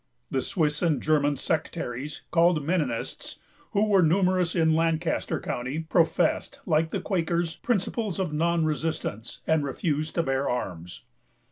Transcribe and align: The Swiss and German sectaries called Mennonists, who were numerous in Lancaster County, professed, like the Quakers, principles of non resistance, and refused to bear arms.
The 0.31 0.41
Swiss 0.41 0.81
and 0.81 0.99
German 0.99 1.37
sectaries 1.37 2.23
called 2.31 2.63
Mennonists, 2.65 3.37
who 3.73 3.85
were 3.87 4.01
numerous 4.01 4.55
in 4.55 4.73
Lancaster 4.75 5.39
County, 5.39 5.81
professed, 5.81 6.59
like 6.65 6.89
the 6.89 6.99
Quakers, 6.99 7.57
principles 7.57 8.17
of 8.17 8.33
non 8.33 8.65
resistance, 8.65 9.41
and 9.45 9.63
refused 9.63 10.15
to 10.15 10.23
bear 10.23 10.49
arms. 10.49 11.03